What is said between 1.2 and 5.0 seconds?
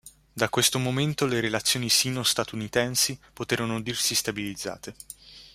le relazioni sino-statunitensi poterono dirsi stabilizzate.